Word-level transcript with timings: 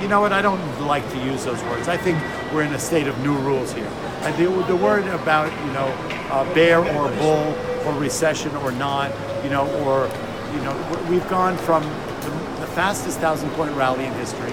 you 0.00 0.08
know 0.08 0.20
what? 0.20 0.32
I 0.32 0.42
don't 0.42 0.80
like 0.80 1.08
to 1.10 1.18
use 1.18 1.44
those 1.44 1.62
words. 1.64 1.88
I 1.88 1.96
think 1.96 2.18
we're 2.52 2.62
in 2.62 2.72
a 2.74 2.78
state 2.78 3.06
of 3.06 3.18
new 3.20 3.36
rules 3.38 3.72
here. 3.72 3.90
I 4.22 4.32
the, 4.32 4.46
the 4.66 4.76
word 4.76 5.06
about 5.06 5.52
you 5.66 5.72
know 5.72 5.86
uh, 6.30 6.44
bear 6.54 6.78
or 6.78 7.08
bull 7.18 7.54
or 7.86 7.94
recession 7.94 8.54
or 8.56 8.72
not, 8.72 9.12
you 9.42 9.50
know, 9.50 9.66
or 9.84 10.08
you 10.54 10.60
know, 10.62 11.06
we've 11.10 11.28
gone 11.28 11.56
from 11.58 11.82
the, 11.82 12.30
the 12.60 12.66
fastest 12.68 13.18
thousand 13.18 13.50
point 13.50 13.74
rally 13.76 14.04
in 14.04 14.12
history. 14.14 14.52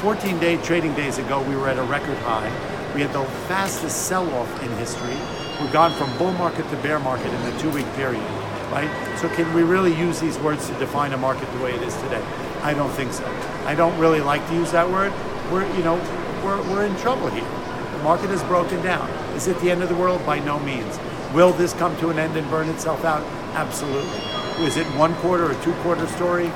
14 0.00 0.38
day 0.38 0.56
trading 0.62 0.94
days 0.94 1.18
ago, 1.18 1.42
we 1.42 1.54
were 1.56 1.68
at 1.68 1.78
a 1.78 1.82
record 1.84 2.16
high. 2.18 2.48
We 2.94 3.02
had 3.02 3.12
the 3.12 3.24
fastest 3.46 4.06
sell 4.06 4.28
off 4.34 4.62
in 4.62 4.70
history. 4.78 5.16
We've 5.60 5.72
gone 5.72 5.92
from 5.92 6.16
bull 6.18 6.32
market 6.32 6.68
to 6.70 6.76
bear 6.76 6.98
market 6.98 7.32
in 7.32 7.42
the 7.42 7.58
two 7.60 7.70
week 7.70 7.86
period, 7.94 8.24
right? 8.72 8.90
So, 9.18 9.28
can 9.28 9.52
we 9.54 9.62
really 9.62 9.94
use 9.94 10.18
these 10.18 10.38
words 10.38 10.66
to 10.68 10.74
define 10.78 11.12
a 11.12 11.18
market 11.18 11.50
the 11.52 11.60
way 11.62 11.72
it 11.72 11.82
is 11.82 11.94
today? 12.02 12.24
I 12.62 12.74
don't 12.74 12.90
think 12.90 13.12
so. 13.12 13.24
I 13.64 13.74
don't 13.74 13.98
really 13.98 14.20
like 14.20 14.46
to 14.48 14.54
use 14.54 14.72
that 14.72 14.88
word. 14.88 15.12
We're, 15.50 15.66
you 15.76 15.82
know, 15.82 15.96
we're, 16.44 16.60
we're 16.70 16.84
in 16.84 16.96
trouble 16.96 17.28
here. 17.30 17.44
The 17.92 18.02
market 18.04 18.30
has 18.30 18.42
broken 18.44 18.82
down. 18.82 19.08
Is 19.34 19.46
it 19.48 19.58
the 19.60 19.70
end 19.70 19.82
of 19.82 19.88
the 19.88 19.94
world? 19.94 20.24
By 20.26 20.38
no 20.38 20.58
means. 20.58 20.98
Will 21.34 21.52
this 21.52 21.72
come 21.74 21.96
to 21.98 22.10
an 22.10 22.18
end 22.18 22.36
and 22.36 22.48
burn 22.50 22.68
itself 22.68 23.04
out? 23.04 23.22
Absolutely. 23.54 24.20
Is 24.64 24.76
it 24.76 24.86
one 24.98 25.14
quarter 25.16 25.50
or 25.50 25.54
two 25.62 25.72
quarter 25.82 26.06
story? 26.08 26.48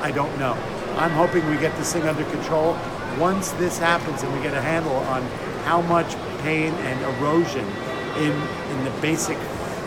I 0.00 0.10
don't 0.10 0.36
know. 0.38 0.52
I'm 0.96 1.10
hoping 1.10 1.48
we 1.48 1.56
get 1.56 1.76
this 1.76 1.92
thing 1.92 2.02
under 2.02 2.24
control. 2.30 2.76
Once 3.18 3.50
this 3.52 3.78
happens 3.78 4.22
and 4.22 4.32
we 4.34 4.42
get 4.42 4.54
a 4.54 4.60
handle 4.60 4.96
on 4.96 5.22
how 5.64 5.80
much 5.82 6.14
pain 6.42 6.72
and 6.74 7.16
erosion 7.16 7.66
in, 8.16 8.32
in 8.32 8.84
the 8.84 8.92
basic 9.00 9.38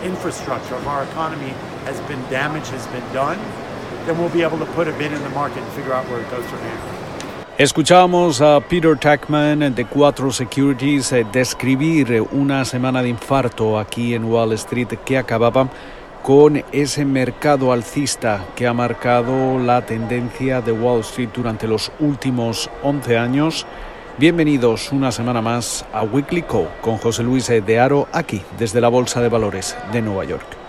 infrastructure 0.03 0.76
of 0.76 0.88
our 0.88 1.03
economy 1.03 1.49
has 1.85 1.99
been 2.01 2.21
damaged, 2.29 2.67
has 2.67 2.88
been 2.88 3.13
done, 3.13 3.40
then 4.05 4.17
we'll 4.17 4.33
be 4.33 4.43
able 4.43 4.57
to 4.57 4.65
put 4.73 4.87
a 4.87 4.91
bid 4.93 5.11
in 5.11 5.21
the 5.23 5.29
market 5.29 5.63
and 5.63 5.71
figure 5.73 5.93
out 5.93 6.07
where 6.09 6.21
it 6.21 6.29
goes 6.29 6.45
from 6.45 6.59
here. 6.59 7.01
Escuchamos 7.57 8.41
a 8.41 8.59
Peter 8.59 8.95
Tackman 8.95 9.75
de 9.75 9.85
Cuatro 9.85 10.31
Securities 10.31 11.11
eh, 11.11 11.25
describir 11.31 12.26
una 12.31 12.65
semana 12.65 13.03
de 13.03 13.09
infarto 13.09 13.77
aquí 13.77 14.15
en 14.15 14.23
Wall 14.26 14.53
Street 14.53 14.87
que 15.05 15.17
acababa 15.17 15.70
con 16.23 16.63
ese 16.71 17.05
mercado 17.05 17.71
alcista 17.71 18.45
que 18.55 18.65
ha 18.65 18.73
marcado 18.73 19.59
la 19.59 19.85
tendencia 19.85 20.61
de 20.61 20.71
Wall 20.71 21.01
Street 21.01 21.29
durante 21.33 21.67
los 21.67 21.91
últimos 21.99 22.70
11 22.83 23.17
años. 23.17 23.65
Bienvenidos 24.17 24.91
una 24.91 25.11
semana 25.11 25.41
más 25.41 25.85
a 25.93 26.04
Weekly 26.04 26.43
Co 26.43 26.67
con 26.81 26.98
José 26.98 27.23
Luis 27.23 27.48
de 27.48 27.79
Aro 27.79 28.07
aquí 28.11 28.41
desde 28.57 28.81
la 28.81 28.89
Bolsa 28.89 29.21
de 29.21 29.29
Valores 29.29 29.76
de 29.91 30.01
Nueva 30.01 30.26
York. 30.26 30.60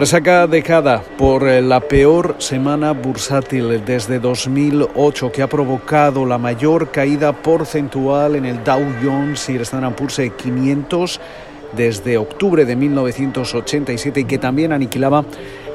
Resaca 0.00 0.46
dejada 0.46 1.02
por 1.18 1.46
eh, 1.46 1.60
la 1.60 1.78
peor 1.78 2.36
semana 2.38 2.92
bursátil 2.92 3.84
desde 3.84 4.18
2008 4.18 5.30
que 5.30 5.42
ha 5.42 5.46
provocado 5.46 6.24
la 6.24 6.38
mayor 6.38 6.90
caída 6.90 7.34
porcentual 7.34 8.34
en 8.34 8.46
el 8.46 8.64
Dow 8.64 8.82
Jones 9.04 9.50
y 9.50 9.56
el 9.56 9.60
Standard 9.60 9.94
Poor's 9.94 10.18
500 10.34 11.20
desde 11.76 12.16
octubre 12.16 12.64
de 12.64 12.76
1987 12.76 14.20
y 14.20 14.24
que 14.24 14.38
también 14.38 14.72
aniquilaba 14.72 15.22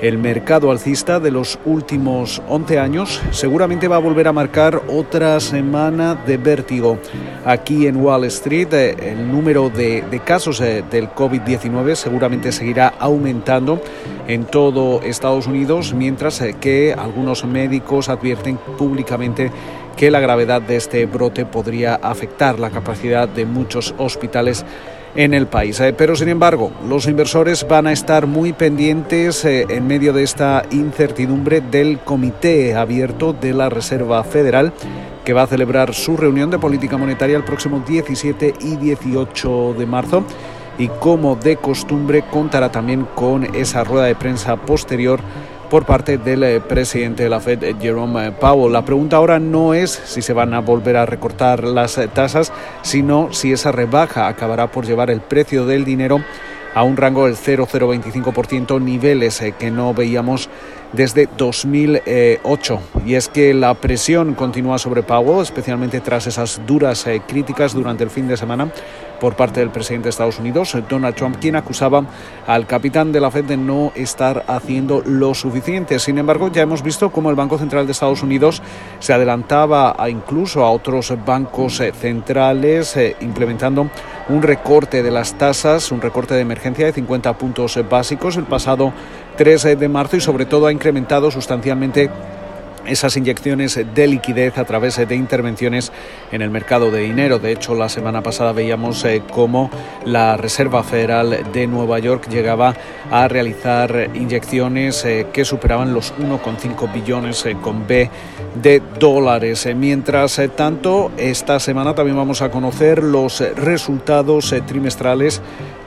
el 0.08 0.20
mercado 0.20 0.70
alcista 0.70 1.20
de 1.20 1.32
los 1.32 1.58
últimos 1.66 2.42
11 2.48 2.80
años, 2.80 3.22
seguramente 3.32 3.88
va 3.88 3.96
a 3.96 4.00
volver 4.00 4.28
a 4.28 4.34
marcar 4.34 4.84
otra 4.88 5.40
semana 5.40 6.14
de 6.14 6.38
vértigo. 6.38 7.00
Aquí 7.44 7.88
en 7.88 7.98
Wall 7.98 8.26
Street 8.26 8.72
eh, 8.74 8.96
el 9.00 9.32
número 9.32 9.70
de, 9.70 10.04
casos 10.24 10.62
eh, 10.62 10.84
del 10.92 11.10
COVID-19 11.10 11.96
seguramente 11.96 12.52
seguirá 12.52 12.90
aumentando 13.00 13.82
en 14.28 14.46
todo 14.46 15.02
Estados 15.02 15.48
Unidos, 15.48 15.94
mientras 15.94 16.40
eh, 16.42 16.56
que 16.60 16.94
algunos 16.94 17.44
médicos 17.44 18.08
advierten 18.10 18.58
públicamente 18.78 19.52
que 19.98 20.12
la 20.12 20.20
gravedad 20.20 20.62
de 20.62 20.76
este 20.76 21.06
brote 21.06 21.46
podría 21.46 21.96
afectar 21.96 22.60
la 22.60 22.70
capacidad 22.70 23.28
de 23.28 23.46
muchos 23.46 23.96
hospitales 23.98 24.66
en 25.16 25.34
el 25.34 25.48
país. 25.48 25.80
Eh, 25.80 25.94
pero 25.98 26.16
sin 26.16 26.30
embargo, 26.30 26.72
los 26.88 27.08
inversores 27.08 27.68
van 27.68 27.88
a 27.88 27.92
estar 27.92 28.28
muy 28.28 28.54
pendientes 28.54 29.46
eh, 29.46 29.66
en 29.70 29.88
medio 29.88 30.14
de 30.14 30.24
esta 30.24 30.64
incertidumbre 30.72 31.62
del 31.62 32.00
Comité 32.00 32.76
Abierto 32.76 33.34
de 33.34 33.54
la 33.54 33.70
Reserva 33.70 34.24
Federal 34.24 34.74
que 35.24 35.34
va 35.34 35.44
a 35.44 35.48
celebrar 35.48 35.94
su 35.94 36.16
reunión 36.16 36.52
de 36.52 36.60
política 36.60 36.98
monetaria 36.98 37.36
el 37.36 37.44
próximo 37.44 37.84
17 37.86 38.54
y 38.62 38.76
18 38.76 39.74
de 39.74 39.86
marzo 39.86 40.24
y 40.78 40.88
como 40.88 41.36
de 41.36 41.58
costumbre 41.58 42.24
contará 42.30 42.72
también 42.72 43.08
con 43.16 43.56
esa 43.56 43.84
rueda 43.84 44.06
de 44.06 44.16
prensa 44.16 44.56
posterior 44.56 45.20
por 45.70 45.86
parte 45.86 46.18
del 46.18 46.44
eh, 46.44 46.62
presidente 46.62 47.24
de 47.24 47.30
la 47.30 47.40
Fed, 47.40 47.64
eh, 47.64 47.76
Jerome 47.80 48.32
Powell. 48.32 48.74
La 48.74 48.86
pregunta 48.86 49.18
ahora 49.18 49.40
no 49.40 49.74
es 49.74 49.92
si 49.92 50.22
se 50.22 50.34
van 50.34 50.54
a 50.54 50.62
volver 50.62 50.98
a 50.98 51.06
recortar 51.06 51.64
las 51.64 51.98
eh, 51.98 52.08
tasas, 52.08 52.52
sino 52.82 53.34
si 53.34 53.52
esa 53.52 53.72
rebaja 53.72 54.28
acabará 54.28 54.72
por 54.72 54.86
llevar 54.86 55.10
el 55.10 55.22
precio 55.22 55.66
del 55.66 55.86
dinero 55.86 56.20
a 56.76 56.84
un 56.84 56.98
rango 56.98 57.26
del 57.26 57.36
0,025%, 57.36 58.80
niveles 58.80 59.42
que 59.58 59.72
no 59.72 59.96
veíamos 59.96 60.50
desde 60.94 61.28
2008. 61.38 62.80
Y 63.06 63.16
es 63.16 63.28
que 63.30 63.54
la 63.54 63.74
presión 63.74 64.36
continúa 64.36 64.78
sobre 64.78 65.02
Powell, 65.02 65.42
especialmente 65.42 66.02
tras 66.02 66.28
esas 66.28 66.62
duras 66.68 67.06
críticas 67.28 67.74
durante 67.74 68.04
el 68.04 68.10
fin 68.10 68.28
de 68.28 68.38
semana 68.38 68.70
por 69.20 69.36
parte 69.36 69.62
del 69.62 69.70
presidente 69.70 70.06
de 70.06 70.10
Estados 70.12 70.40
Unidos, 70.40 70.78
Donald 70.90 71.16
Trump, 71.16 71.38
quien 71.40 71.56
acusaba 71.56 72.06
al 72.46 72.68
capitán 72.68 73.12
de 73.12 73.22
la 73.22 73.32
Fed 73.32 73.46
de 73.46 73.58
no 73.58 73.92
estar 73.96 74.44
haciendo 74.48 75.02
lo 75.06 75.34
suficiente. 75.34 76.00
Sin 76.00 76.18
embargo, 76.18 76.52
ya 76.52 76.62
hemos 76.62 76.84
visto 76.84 77.12
cómo 77.12 77.30
el 77.30 77.36
Banco 77.36 77.58
Central 77.58 77.86
de 77.86 77.94
Estados 77.94 78.24
Unidos 78.24 78.62
se 79.00 79.14
adelantaba 79.14 79.96
a 79.98 80.10
incluso 80.10 80.64
a 80.64 80.70
otros 80.70 81.14
bancos 81.26 81.80
eh, 81.80 81.92
centrales, 81.94 82.96
eh, 82.98 83.16
implementando 83.22 83.90
un 84.30 84.42
recorte 84.42 85.04
de 85.04 85.12
las 85.12 85.36
tasas, 85.36 85.92
un 85.92 86.02
recorte 86.02 86.34
de 86.34 86.42
emergencia 86.42 86.86
de 86.86 86.94
50 86.94 87.38
puntos 87.38 87.80
básicos 87.90 88.38
el 88.38 88.46
pasado 88.46 88.92
3 89.38 89.78
de 89.78 89.88
marzo 89.88 90.18
y 90.18 90.22
sobre 90.22 90.46
todo 90.46 90.68
ha 90.68 90.72
incrementado 90.72 91.30
sustancialmente 91.30 92.10
esas 92.88 93.18
inyecciones 93.18 93.80
de 93.94 94.08
liquidez 94.08 94.58
a 94.58 94.66
través 94.66 94.96
de 94.96 95.16
intervenciones 95.16 95.92
en 96.32 96.42
el 96.42 96.50
mercado 96.50 96.92
de 96.92 97.02
dinero. 97.02 97.40
De 97.40 97.52
hecho, 97.52 97.76
la 97.76 97.90
semana 97.90 98.22
pasada 98.22 98.52
veíamos 98.52 99.04
eh, 99.06 99.22
cómo 99.32 99.70
la 100.06 100.38
Reserva 100.38 100.84
Federal 100.84 101.52
de 101.52 101.68
Nueva 101.68 102.00
York 102.00 102.28
llegaba 102.30 102.76
a 103.12 103.28
realizar 103.28 104.10
inyecciones 104.14 105.04
eh, 105.06 105.28
que 105.32 105.46
superaban 105.46 105.94
los 105.94 106.14
1,5 106.16 106.92
billones 106.94 107.46
eh, 107.46 107.56
con 107.62 107.88
B 107.88 108.10
de 108.62 108.82
dólares. 109.00 109.68
Mientras 109.76 110.42
tanto, 110.56 111.12
esta 111.18 111.60
semana 111.60 111.94
también 111.94 112.18
vamos 112.18 112.42
a 112.42 112.50
conocer 112.50 113.04
los 113.04 113.42
resultados 113.56 114.54
trimestrales 114.66 115.42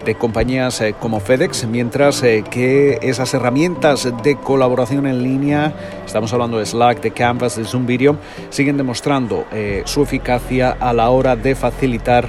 de 0.09 0.15
compañías 0.15 0.81
eh, 0.81 0.95
como 0.99 1.21
FedEx, 1.21 1.67
mientras 1.67 2.23
eh, 2.23 2.43
que 2.51 2.99
esas 3.03 3.35
herramientas 3.35 4.11
de 4.23 4.37
colaboración 4.37 5.07
en 5.07 5.23
línea, 5.23 5.75
estamos 6.07 6.33
hablando 6.33 6.57
de 6.57 6.65
Slack, 6.65 7.03
de 7.03 7.11
Canvas, 7.11 7.57
de 7.57 7.67
Zoom 7.67 7.85
Video, 7.85 8.17
siguen 8.49 8.79
demostrando 8.79 9.45
eh, 9.53 9.83
su 9.85 10.03
eficacia 10.03 10.71
a 10.81 10.95
la 10.95 11.11
hora 11.11 11.37
de 11.37 11.55
facilitar 11.55 12.27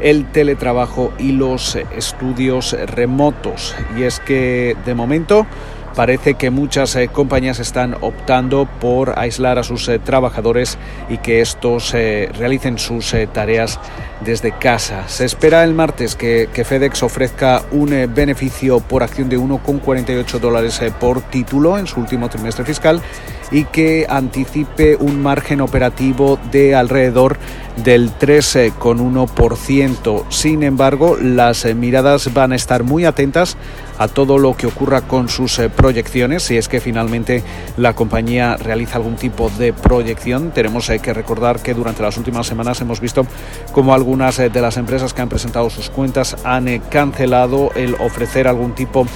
el 0.00 0.32
teletrabajo 0.32 1.12
y 1.18 1.32
los 1.32 1.76
estudios 1.76 2.74
remotos. 2.86 3.74
Y 3.98 4.04
es 4.04 4.20
que 4.20 4.74
de 4.86 4.94
momento 4.94 5.46
parece 5.94 6.34
que 6.34 6.50
muchas 6.50 6.94
eh, 6.96 7.08
compañías 7.08 7.58
están 7.60 7.96
optando 8.00 8.68
por 8.80 9.18
aislar 9.18 9.58
a 9.58 9.62
sus 9.62 9.88
eh, 9.88 9.98
trabajadores 9.98 10.78
y 11.08 11.18
que 11.18 11.40
estos 11.40 11.94
eh, 11.94 12.30
realicen 12.38 12.78
sus 12.78 13.14
tareas 13.32 13.78
desde 14.20 14.52
casa. 14.52 15.08
Se 15.08 15.24
espera 15.24 15.64
el 15.64 15.74
martes 15.74 16.16
que, 16.16 16.48
que 16.52 16.64
FedEx 16.64 17.02
ofrezca 17.02 17.62
un 17.70 17.90
beneficio 18.14 18.80
por 18.80 19.02
acción 19.02 19.28
de 19.28 19.38
1,48 19.38 20.38
dólares 20.38 20.80
por 21.00 21.20
título 21.22 21.78
en 21.78 21.86
su 21.86 22.00
último 22.00 22.28
trimestre 22.28 22.64
fiscal 22.64 23.00
y 23.50 23.64
que 23.64 24.06
anticipe 24.08 24.96
un 24.96 25.22
margen 25.22 25.60
operativo 25.60 26.38
de 26.50 26.74
alrededor 26.74 27.36
del 27.84 28.10
3,1%. 28.10 30.24
Sin 30.30 30.62
embargo, 30.62 31.16
las 31.20 31.64
miradas 31.74 32.32
van 32.34 32.52
a 32.52 32.56
estar 32.56 32.82
muy 32.82 33.04
atentas 33.04 33.56
a 33.98 34.08
todo 34.08 34.38
lo 34.38 34.56
que 34.56 34.66
ocurra 34.66 35.02
con 35.02 35.28
sus 35.28 35.58
eh, 35.58 35.68
proyecciones, 35.68 36.44
si 36.44 36.56
es 36.56 36.68
que 36.68 36.80
finalmente 36.80 37.42
la 37.76 37.94
compañía 37.94 38.56
realiza 38.56 38.96
algún 38.96 39.16
tipo 39.16 39.50
de 39.58 39.72
proyección. 39.72 40.52
Tenemos 40.52 40.88
eh, 40.88 41.00
que 41.00 41.12
recordar 41.12 41.60
que 41.60 41.74
durante 41.74 42.02
las 42.02 42.16
últimas 42.16 42.46
semanas 42.46 42.80
hemos 42.80 43.00
visto 43.00 43.26
como 43.72 43.92
algunas 43.92 44.38
eh, 44.38 44.50
de 44.50 44.60
las 44.60 44.76
empresas 44.76 45.12
que 45.12 45.22
han 45.22 45.28
presentado 45.28 45.68
sus 45.68 45.90
cuentas 45.90 46.36
han 46.44 46.78
cancelado 46.90 47.70
el 47.74 47.94
ofrecer 47.94 48.46
algún 48.46 48.74
tipo 48.74 49.04
de 49.04 49.10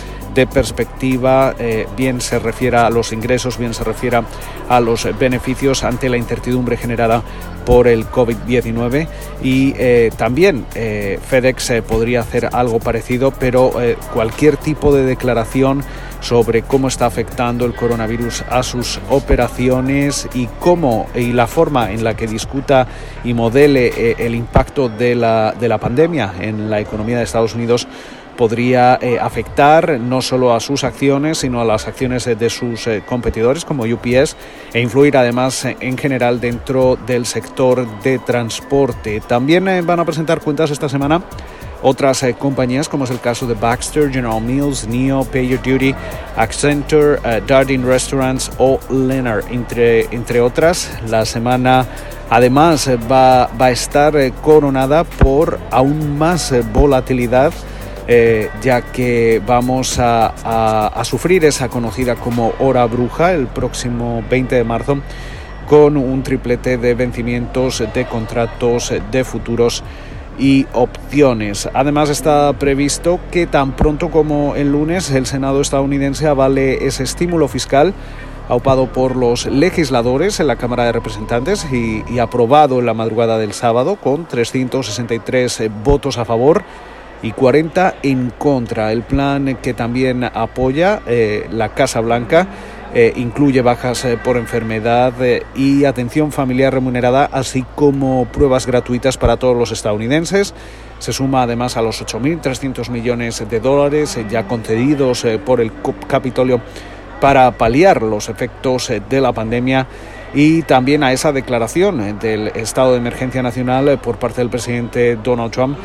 perspectiva, 0.52 1.54
bien 1.96 2.20
se 2.20 2.38
refiera 2.38 2.86
a 2.86 2.90
los 2.90 3.12
ingresos, 3.12 3.58
bien 3.58 3.74
se 3.74 3.84
refiera 3.84 4.24
a 4.68 4.80
los 4.80 5.06
beneficios 5.18 5.84
ante 5.84 6.08
la 6.08 6.16
incertidumbre 6.16 6.76
generada 6.76 7.22
por 7.64 7.88
el 7.88 8.06
COVID-19 8.06 9.06
y 9.42 9.74
eh, 9.76 10.10
también 10.16 10.66
eh, 10.74 11.18
FedEx 11.24 11.70
eh, 11.70 11.82
podría 11.82 12.20
hacer 12.20 12.48
algo 12.52 12.80
parecido, 12.80 13.32
pero 13.32 13.72
cualquier 14.12 14.56
tipo 14.56 14.94
de 14.94 15.04
declaración 15.04 15.82
sobre 16.20 16.62
cómo 16.62 16.88
está 16.88 17.06
afectando 17.06 17.64
el 17.64 17.74
coronavirus 17.74 18.42
a 18.48 18.62
sus 18.62 19.00
operaciones 19.10 20.28
y 20.34 20.46
cómo 20.60 21.06
y 21.14 21.32
la 21.32 21.46
forma 21.46 21.90
en 21.92 22.04
la 22.04 22.14
que 22.14 22.26
discuta 22.26 22.86
y 23.24 23.34
modele 23.34 24.12
el 24.18 24.34
impacto 24.34 24.88
de 24.88 25.14
la, 25.14 25.54
de 25.58 25.68
la 25.68 25.78
pandemia 25.78 26.34
en 26.40 26.70
la 26.70 26.80
economía 26.80 27.18
de 27.18 27.24
Estados 27.24 27.54
Unidos 27.54 27.88
podría 28.36 28.98
eh, 29.00 29.18
afectar 29.20 29.98
no 30.00 30.22
solo 30.22 30.54
a 30.54 30.60
sus 30.60 30.84
acciones, 30.84 31.38
sino 31.38 31.60
a 31.60 31.64
las 31.64 31.86
acciones 31.86 32.24
de 32.24 32.50
sus 32.50 32.86
eh, 32.86 33.02
competidores 33.04 33.64
como 33.64 33.84
UPS 33.84 34.36
e 34.72 34.80
influir 34.80 35.16
además 35.16 35.64
en 35.64 35.98
general 35.98 36.40
dentro 36.40 36.96
del 37.06 37.26
sector 37.26 37.86
de 38.02 38.18
transporte. 38.18 39.20
También 39.20 39.68
eh, 39.68 39.82
van 39.82 40.00
a 40.00 40.04
presentar 40.04 40.40
cuentas 40.40 40.70
esta 40.70 40.88
semana 40.88 41.22
otras 41.84 42.24
compañías, 42.38 42.88
como 42.88 43.02
es 43.02 43.10
el 43.10 43.18
caso 43.18 43.44
de 43.44 43.54
Baxter, 43.54 44.08
General 44.08 44.40
Mills, 44.40 44.86
NEO, 44.86 45.24
PagerDuty, 45.24 45.92
Accenture, 46.36 47.18
Darden 47.44 47.84
Restaurants 47.84 48.52
o 48.58 48.78
Leonard, 48.88 49.46
entre, 49.50 50.04
entre 50.14 50.40
otras. 50.40 50.92
La 51.08 51.24
semana 51.24 51.84
además 52.30 52.88
va, 53.10 53.50
va 53.60 53.66
a 53.66 53.70
estar 53.72 54.14
coronada 54.34 55.02
por 55.02 55.58
aún 55.72 56.16
más 56.16 56.54
volatilidad 56.72 57.52
eh, 58.08 58.50
ya 58.62 58.82
que 58.82 59.40
vamos 59.46 59.98
a, 59.98 61.00
sufrir 61.04 61.44
esa 61.44 61.68
conocida 61.68 62.16
como 62.16 62.52
hora 62.58 62.84
bruja 62.86 63.32
el 63.32 63.46
próximo 63.46 64.24
20 64.28 64.56
de 64.56 64.64
marzo 64.64 64.98
con 65.68 65.96
un 65.96 66.22
triplete 66.22 66.78
de 66.78 66.94
vencimientos 66.94 67.82
de 67.94 68.04
contratos 68.06 68.92
de 69.10 69.24
futuros 69.24 69.84
y 70.38 70.66
opciones. 70.72 71.68
Además 71.74 72.10
está 72.10 72.52
previsto 72.54 73.20
que 73.30 73.46
tan 73.46 73.76
pronto 73.76 74.10
como 74.10 74.56
el 74.56 74.72
lunes 74.72 75.10
el 75.10 75.26
Senado 75.26 75.60
estadounidense 75.60 76.26
avale 76.26 76.86
ese 76.86 77.04
estímulo 77.04 77.46
fiscal 77.48 77.94
aupado 78.48 78.86
por 78.92 79.14
los 79.14 79.46
legisladores 79.46 80.40
en 80.40 80.48
la 80.48 80.56
Cámara 80.56 80.84
de 80.84 80.92
Representantes 80.92 81.66
y, 81.72 82.02
y 82.10 82.18
aprobado 82.18 82.80
en 82.80 82.86
la 82.86 82.94
madrugada 82.94 83.38
del 83.38 83.52
sábado 83.52 83.96
con 83.96 84.26
363 84.26 85.70
votos 85.84 86.18
a 86.18 86.24
favor 86.24 86.64
y 87.22 87.32
40 87.32 87.96
en 88.02 88.30
contra. 88.30 88.92
El 88.92 89.02
plan 89.02 89.58
que 89.62 89.74
también 89.74 90.24
apoya 90.24 91.02
eh, 91.06 91.46
la 91.50 91.70
Casa 91.70 92.00
Blanca 92.00 92.48
eh, 92.94 93.12
incluye 93.16 93.62
bajas 93.62 94.04
eh, 94.04 94.18
por 94.22 94.36
enfermedad 94.36 95.14
y 95.54 95.84
atención 95.84 96.32
familiar 96.32 96.74
remunerada, 96.74 97.24
así 97.32 97.64
como 97.74 98.26
pruebas 98.26 98.66
gratuitas 98.66 99.16
para 99.16 99.36
todos 99.36 99.56
los 99.56 99.72
estadounidenses. 99.72 100.52
Se 100.98 101.12
suma 101.12 101.44
además 101.44 101.76
a 101.76 101.82
los 101.82 102.04
8.300 102.04 102.90
millones 102.90 103.44
de 103.48 103.60
dólares 103.60 104.18
ya 104.30 104.46
concedidos 104.46 105.26
por 105.44 105.60
el 105.60 105.72
Capitolio 106.06 106.60
para 107.20 107.50
paliar 107.52 108.02
los 108.02 108.28
efectos 108.28 108.92
de 109.08 109.20
la 109.20 109.32
pandemia 109.32 109.86
y 110.34 110.62
también 110.62 111.02
a 111.02 111.12
esa 111.12 111.32
declaración 111.32 112.18
del 112.20 112.48
estado 112.48 112.92
de 112.92 112.98
emergencia 112.98 113.42
nacional 113.42 113.98
por 114.00 114.18
parte 114.18 114.40
del 114.40 114.50
presidente 114.50 115.16
Donald 115.16 115.52
Trump 115.52 115.76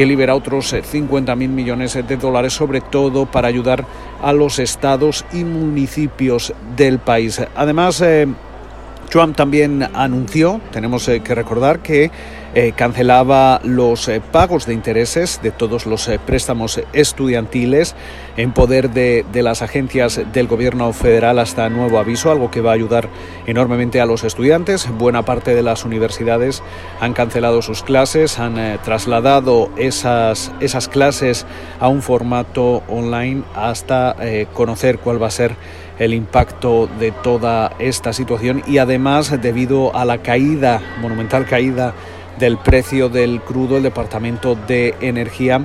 que 0.00 0.06
libera 0.06 0.34
otros 0.34 0.74
50 0.82 1.30
eh, 1.30 1.36
mil 1.36 1.50
millones 1.50 1.92
de 1.92 2.16
dólares, 2.16 2.54
sobre 2.54 2.80
todo 2.80 3.26
para 3.26 3.48
ayudar 3.48 3.84
a 4.22 4.32
los 4.32 4.58
estados 4.58 5.26
y 5.30 5.44
municipios 5.44 6.54
del 6.74 7.00
país. 7.00 7.42
Además, 7.54 8.00
eh, 8.00 8.26
Trump 9.10 9.36
también 9.36 9.86
anunció, 9.92 10.58
tenemos 10.72 11.06
eh, 11.08 11.20
que 11.20 11.34
recordar, 11.34 11.80
que 11.80 12.10
eh, 12.54 12.72
cancelaba 12.74 13.60
los 13.62 14.08
eh, 14.08 14.20
pagos 14.20 14.66
de 14.66 14.74
intereses 14.74 15.40
de 15.42 15.50
todos 15.50 15.86
los 15.86 16.10
préstamos 16.26 16.80
estudiantiles 16.92 17.94
en 18.36 18.52
poder 18.52 18.90
de, 18.90 19.24
las 19.34 19.62
agencias 19.62 20.20
del 20.32 20.46
gobierno 20.46 20.92
federal 20.92 21.38
hasta 21.38 21.68
nuevo 21.68 21.98
aviso, 21.98 22.30
algo 22.30 22.50
que 22.50 22.60
va 22.60 22.70
a 22.70 22.74
ayudar 22.74 23.08
enormemente 23.46 24.00
a 24.00 24.06
los 24.06 24.24
estudiantes. 24.24 24.88
Buena 24.98 25.24
parte 25.24 25.54
de 25.54 25.62
las 25.62 25.84
universidades 25.84 26.62
han 27.00 27.12
cancelado 27.12 27.62
sus 27.62 27.82
clases, 27.82 28.38
han 28.38 28.78
trasladado 28.82 29.70
esas, 29.76 30.52
esas 30.60 30.88
clases 30.88 31.46
a 31.78 31.88
un 31.88 32.02
formato 32.02 32.82
online 32.88 33.42
hasta 33.54 34.16
conocer 34.54 34.98
cuál 34.98 35.22
va 35.22 35.28
a 35.28 35.32
ser 35.32 35.54
el 36.00 36.14
impacto 36.14 36.88
de 36.98 37.12
toda 37.12 37.72
esta 37.78 38.12
situación 38.12 38.62
y 38.66 38.78
además 38.78 39.38
debido 39.40 39.94
a 39.94 40.04
la 40.06 40.18
caída, 40.18 40.80
monumental 41.00 41.44
caída 41.44 41.94
del 42.40 42.58
precio 42.58 43.08
del 43.08 43.40
crudo, 43.40 43.76
el 43.76 43.82
Departamento 43.84 44.56
de 44.66 44.94
Energía 45.00 45.64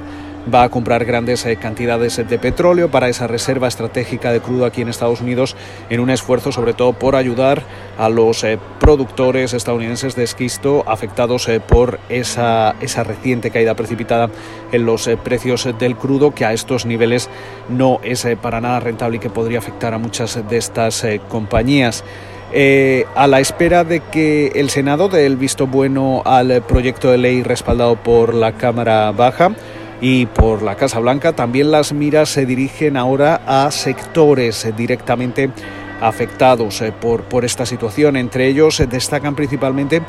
va 0.53 0.63
a 0.63 0.69
comprar 0.69 1.05
grandes 1.05 1.45
eh, 1.45 1.57
cantidades 1.57 2.17
de 2.17 2.37
petróleo 2.37 2.91
para 2.91 3.09
esa 3.09 3.25
reserva 3.25 3.67
estratégica 3.67 4.31
de 4.31 4.41
crudo 4.41 4.65
aquí 4.65 4.81
en 4.81 4.89
Estados 4.89 5.21
Unidos 5.21 5.55
en 5.89 5.99
un 5.99 6.09
esfuerzo 6.09 6.51
sobre 6.51 6.73
todo 6.73 6.93
por 6.93 7.15
ayudar 7.15 7.63
a 7.97 8.09
los 8.09 8.43
eh, 8.43 8.59
productores 8.79 9.53
estadounidenses 9.53 10.15
de 10.15 10.23
esquisto 10.23 10.83
afectados 10.87 11.47
eh, 11.47 11.59
por 11.59 11.99
esa, 12.09 12.75
esa 12.79 13.03
reciente 13.03 13.49
caída 13.49 13.73
precipitada 13.73 14.29
en 14.71 14.85
los 14.85 15.09
precios 15.23 15.67
del 15.79 15.95
crudo 15.95 16.35
que 16.35 16.45
a 16.45 16.53
estos 16.53 16.85
niveles 16.85 17.29
no 17.69 17.99
es 18.03 18.27
para 18.41 18.61
nada 18.61 18.79
rentable 18.79 19.17
y 19.17 19.19
que 19.19 19.29
podría 19.29 19.59
afectar 19.59 19.93
a 19.93 19.97
muchas 19.97 20.47
de 20.47 20.57
estas 20.57 21.05
compañías. 21.27 22.03
A 23.15 23.27
la 23.27 23.39
espera 23.39 23.83
de 23.83 23.99
que 23.99 24.47
el 24.55 24.69
Senado 24.69 25.09
dé 25.09 25.25
el 25.25 25.35
visto 25.35 25.67
bueno 25.67 26.21
al 26.25 26.61
proyecto 26.61 27.11
de 27.11 27.17
ley 27.17 27.43
respaldado 27.43 27.95
por 27.97 28.33
la 28.33 28.53
Cámara 28.53 29.11
Baja, 29.11 29.51
y 30.01 30.25
por 30.25 30.61
la 30.61 30.75
Casa 30.75 30.99
Blanca. 30.99 31.33
También 31.33 31.71
las 31.71 31.93
miras 31.93 32.29
se 32.29 32.45
dirigen 32.45 32.97
ahora 32.97 33.41
a 33.45 33.71
sectores 33.71 34.67
directamente 34.75 35.49
afectados 36.01 36.81
eh, 36.81 36.91
por, 36.91 37.23
por 37.23 37.45
esta 37.45 37.65
situación. 37.65 38.17
Entre 38.17 38.47
ellos 38.47 38.79
eh, 38.79 38.87
destacan 38.87 39.35
principalmente 39.35 40.01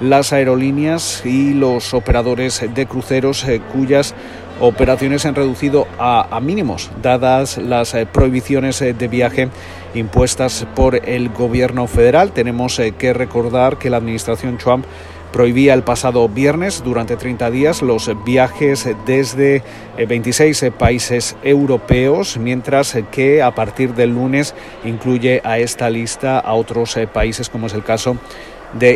las 0.00 0.32
aerolíneas 0.32 1.24
y 1.24 1.54
los 1.54 1.94
operadores 1.94 2.64
de 2.74 2.86
cruceros 2.86 3.44
eh, 3.44 3.60
cuyas 3.72 4.14
operaciones 4.60 5.26
han 5.26 5.34
reducido 5.34 5.86
a, 5.98 6.40
mínimos, 6.40 6.90
dadas 7.02 7.58
las 7.58 7.94
prohibiciones 8.12 8.80
de 8.80 9.08
viaje 9.08 9.48
impuestas 9.94 10.66
por 10.74 10.96
el 11.08 11.28
gobierno 11.28 11.86
federal. 11.86 12.32
Tenemos 12.32 12.80
que 12.98 13.12
recordar 13.12 13.78
que 13.78 13.90
la 13.90 13.98
administración 13.98 14.58
Trump 14.58 14.84
prohibía 15.34 15.74
el 15.74 15.82
pasado 15.82 16.28
viernes 16.28 16.84
durante 16.84 17.16
30 17.16 17.50
días 17.50 17.82
los 17.82 18.08
viajes 18.24 18.88
desde 19.04 19.64
26 19.96 20.62
eh, 20.62 20.70
países 20.70 21.36
europeos, 21.42 22.38
mientras 22.38 22.96
que 23.10 23.42
a 23.42 23.52
partir 23.52 23.94
del 23.94 24.10
lunes 24.10 24.54
incluye 24.84 25.40
a 25.42 25.58
esta 25.58 25.90
lista 25.90 26.38
a 26.38 26.54
otros 26.54 26.96
eh, 26.96 27.08
países 27.08 27.50
como 27.50 27.66
es 27.66 27.74
el 27.74 27.82
caso 27.82 28.12
de 28.12 28.18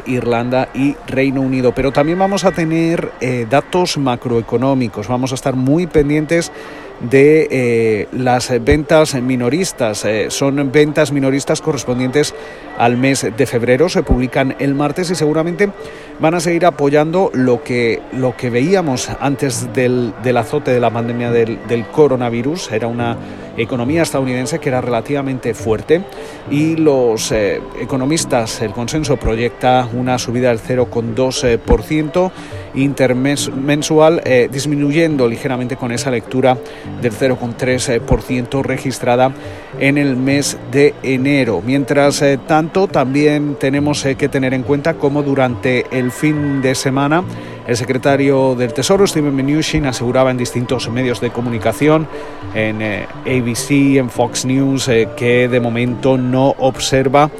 Irlanda 0.06 0.68
y 0.74 0.96
Reino 1.06 1.40
Unido. 1.40 1.72
Pero 1.72 1.92
también 1.92 2.18
vamos 2.18 2.44
a 2.44 2.52
tener 2.52 3.12
eh, 3.20 3.46
datos 3.48 3.98
macroeconómicos, 3.98 5.08
vamos 5.08 5.32
a 5.32 5.34
estar 5.34 5.54
muy 5.54 5.86
pendientes 5.86 6.52
de 7.00 7.48
eh, 7.50 8.08
las 8.12 8.52
ventas 8.64 9.14
minoristas. 9.14 10.04
Eh, 10.04 10.30
son 10.30 10.72
ventas 10.72 11.12
minoristas 11.12 11.60
correspondientes 11.60 12.34
al 12.76 12.96
mes 12.96 13.26
de 13.36 13.46
febrero. 13.46 13.88
Se 13.88 14.02
publican 14.02 14.56
el 14.58 14.74
martes 14.74 15.10
y 15.10 15.14
seguramente 15.14 15.70
van 16.18 16.34
a 16.34 16.40
seguir 16.40 16.66
apoyando 16.66 17.30
lo 17.34 17.62
que, 17.62 18.02
lo 18.12 18.36
que 18.36 18.50
veíamos 18.50 19.10
antes 19.20 19.72
del, 19.72 20.12
azote 20.36 20.72
de 20.72 20.80
la 20.80 20.90
pandemia 20.90 21.30
del, 21.30 21.86
coronavirus. 21.92 22.72
Era 22.72 22.88
una 22.88 23.16
economía 23.62 24.02
estadounidense 24.02 24.58
que 24.58 24.68
era 24.68 24.80
relativamente 24.80 25.54
fuerte 25.54 26.02
y 26.50 26.76
los 26.76 27.32
eh, 27.32 27.60
economistas, 27.80 28.62
el 28.62 28.72
consenso 28.72 29.16
proyecta 29.16 29.88
una 29.92 30.18
subida 30.18 30.48
del 30.48 30.60
0,2% 30.60 32.30
intermensual, 32.74 34.22
eh, 34.24 34.48
disminuyendo 34.50 35.26
ligeramente 35.26 35.76
con 35.76 35.92
esa 35.92 36.10
lectura 36.10 36.56
del 37.00 37.12
0,3% 37.12 38.62
registrada 38.62 39.32
en 39.78 39.98
el 39.98 40.16
mes 40.16 40.58
de 40.70 40.94
enero. 41.02 41.62
Mientras 41.64 42.22
tanto, 42.46 42.88
también 42.88 43.56
tenemos 43.58 44.04
que 44.16 44.28
tener 44.28 44.54
en 44.54 44.62
cuenta 44.62 44.94
cómo 44.94 45.22
durante 45.22 45.86
el 45.90 46.10
fin 46.10 46.62
de 46.62 46.74
semana 46.74 47.24
el 47.68 47.76
secretario 47.76 48.54
del 48.54 48.72
Tesoro, 48.72 49.06
Steven 49.06 49.34
Mnuchin, 49.34 49.84
aseguraba 49.84 50.30
en 50.30 50.38
distintos 50.38 50.88
medios 50.88 51.20
de 51.20 51.28
comunicación, 51.28 52.08
en 52.54 52.80
eh, 52.80 53.06
ABC, 53.26 53.98
en 53.98 54.08
Fox 54.08 54.46
News, 54.46 54.88
eh, 54.88 55.06
que 55.14 55.48
de 55.48 55.60
momento 55.60 56.16
no 56.16 56.54
observa 56.58 57.30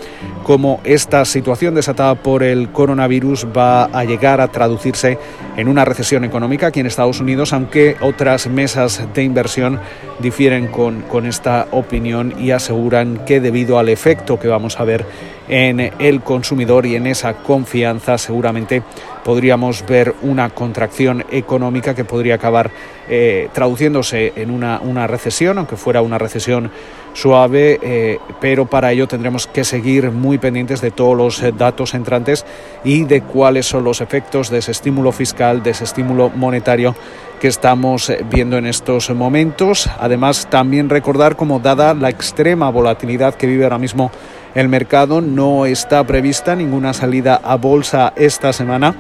cómo 0.45 0.81
esta 0.85 1.25
situación 1.25 1.75
desatada 1.75 2.15
por 2.15 2.43
el 2.43 2.69
coronavirus 2.73 3.47
va 3.57 3.85
a 3.85 4.05
llegar 4.05 4.43
a 4.43 4.49
traducirse 4.49 5.19
en 5.57 5.67
una 5.67 5.87
recesión 5.87 6.25
económica 6.25 6.67
aquí 6.67 6.81
en 6.81 6.87
Estados 6.87 7.21
Unidos, 7.21 7.55
aunque 7.55 7.97
otras 8.03 8.49
mesas 8.49 9.09
de 9.15 9.23
inversión 9.23 9.81
difieren 10.19 10.69
con, 10.69 11.01
con 11.03 11.25
esta 11.25 11.69
opinión 11.71 12.35
y 12.39 12.51
aseguran 12.51 13.25
que 13.25 13.41
debido 13.41 13.79
al 13.79 13.89
efecto 13.89 14.39
que 14.39 14.49
vamos 14.49 14.79
a 14.79 14.85
ver 14.85 15.07
en 15.49 15.93
el 15.99 16.21
consumidor 16.23 16.87
y 16.87 16.97
en 16.97 17.07
esa 17.07 17.35
confianza 17.35 18.19
seguramente 18.19 18.83
podríamos 19.25 19.85
ver 19.87 20.14
una 20.23 20.50
contracción 20.50 21.25
económica 21.31 21.95
que 21.95 22.05
podría 22.05 22.37
acabar 22.37 22.71
eh, 23.09 23.49
traduciéndose 23.52 24.33
en 24.37 24.50
una, 24.50 24.81
una, 24.81 25.07
recesión, 25.07 25.59
aunque 25.59 25.76
fuera 25.76 26.02
una 26.02 26.19
recesión 26.19 26.71
suave, 27.14 27.78
eh, 27.83 28.19
pero 28.40 28.67
para 28.67 28.93
ello 28.93 29.09
tendremos 29.09 29.47
que 29.47 29.64
seguir 29.64 30.11
muy 30.11 30.38
pendientes 30.38 30.81
de 30.81 30.90
todos 30.90 31.17
los 31.17 31.43
eh, 31.43 31.52
datos 31.57 31.95
entrantes 31.95 32.45
y 32.85 33.05
de 33.05 33.23
cuáles 33.23 33.67
son 33.67 33.85
los 33.85 34.00
efectos 34.00 34.50
de 34.50 34.59
ese 34.59 34.73
estímulo 34.73 35.12
fiscal, 35.12 35.62
de 35.62 35.71
ese 35.71 35.85
estímulo 35.85 36.31
monetario 36.31 36.95
que 37.40 37.49
estamos 37.49 38.12
viendo 38.31 38.59
en 38.59 38.67
estos 38.67 39.11
momentos. 39.11 39.88
Además, 39.99 40.49
también 40.50 40.90
recordar 40.90 41.37
como 41.37 41.61
dada 41.61 41.95
la 41.95 42.11
extrema 42.11 42.71
volatilidad 42.71 43.35
que 43.35 43.47
vive 43.47 43.64
ahora 43.64 43.78
mismo 43.78 44.11
el 44.59 44.69
mercado, 44.69 45.21
no 45.21 45.67
está 45.67 46.05
prevista 46.05 46.57
ninguna 46.57 46.93
salida 46.93 47.41
a 47.43 47.57
bolsa 47.57 48.12
esta 48.17 48.53
semana 48.53 48.95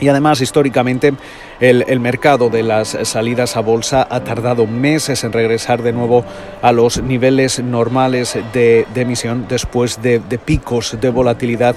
y 0.00 0.08
además, 0.08 0.40
históricamente, 0.40 1.12
el, 1.60 2.00
mercado 2.00 2.48
de 2.48 2.62
las 2.62 2.96
salidas 3.02 3.56
a 3.56 3.60
bolsa 3.60 4.06
ha 4.10 4.24
tardado 4.24 4.66
meses 4.66 5.24
en 5.24 5.32
regresar 5.32 5.82
de 5.82 5.92
nuevo 5.92 6.24
a 6.62 6.72
los 6.72 7.02
niveles 7.02 7.62
normales 7.62 8.38
de, 8.54 8.86
emisión 8.94 9.44
después 9.46 10.00
de, 10.00 10.20
picos 10.44 10.96
de 10.98 11.10
volatilidad 11.10 11.76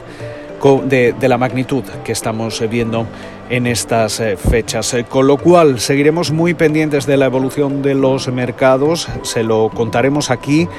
de, 0.85 1.13
de, 1.19 1.27
la 1.27 1.37
magnitud 1.37 1.83
que 2.05 2.13
estamos 2.13 2.63
viendo 2.69 3.05
en 3.49 3.67
estas 3.67 4.21
eh, 4.21 4.37
fechas. 4.37 4.95
Con 5.09 5.27
lo 5.27 5.37
cual, 5.37 5.81
seguiremos 5.81 6.31
muy 6.31 6.53
pendientes 6.53 7.05
de 7.05 7.17
la 7.17 7.25
evolución 7.25 7.81
de 7.81 7.95
los 7.95 8.29
mercados, 8.29 9.09
se 9.23 9.43
lo 9.43 9.69
contaremos 9.69 10.31
aquí 10.31 10.69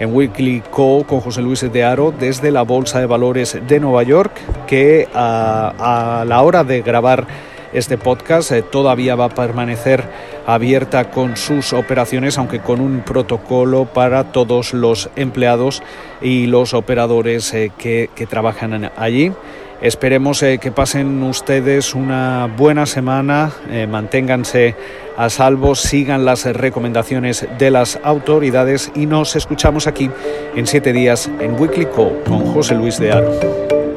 en 0.00 0.14
Weekly 0.14 0.62
Call 0.74 1.06
con 1.06 1.20
José 1.20 1.42
Luis 1.42 1.60
de 1.60 1.84
Aro 1.84 2.12
desde 2.18 2.50
la 2.50 2.62
Bolsa 2.62 2.98
de 2.98 3.06
Valores 3.06 3.56
de 3.68 3.78
Nueva 3.78 4.02
York, 4.02 4.32
que 4.66 5.06
a, 5.14 6.24
la 6.26 6.42
hora 6.42 6.64
de 6.64 6.82
grabar 6.82 7.26
este 7.72 7.96
podcast 7.98 8.50
eh, 8.50 8.62
todavía 8.62 9.14
va 9.14 9.26
a 9.26 9.28
permanecer 9.28 10.02
abierta 10.46 11.10
con 11.10 11.36
sus 11.36 11.72
operaciones, 11.72 12.38
aunque 12.38 12.58
con 12.58 12.80
un 12.80 13.02
protocolo 13.02 13.84
para 13.84 14.32
todos 14.32 14.72
los 14.72 15.10
empleados 15.14 15.82
y 16.20 16.46
los 16.46 16.74
operadores 16.74 17.54
eh, 17.54 17.70
que 17.78 18.26
trabajan 18.28 18.90
allí. 18.96 19.32
Esperemos 19.80 20.42
eh, 20.42 20.58
que 20.58 20.72
pasen 20.72 21.22
ustedes 21.22 21.94
una 21.94 22.46
buena 22.54 22.84
semana, 22.84 23.50
eh, 23.70 23.86
manténganse 23.86 24.74
a 25.16 25.30
salvo, 25.30 25.74
sigan 25.74 26.26
las 26.26 26.44
recomendaciones 26.44 27.46
de 27.58 27.70
las 27.70 27.98
autoridades 28.02 28.92
y 28.94 29.06
nos 29.06 29.36
escuchamos 29.36 29.86
aquí 29.86 30.10
en 30.54 30.66
siete 30.66 30.92
días 30.92 31.30
en 31.40 31.58
Weekly 31.58 31.86
Call 31.86 32.22
con 32.26 32.44
José 32.52 32.74
Luis 32.74 32.98
de 32.98 33.12
Aro. 33.12 33.89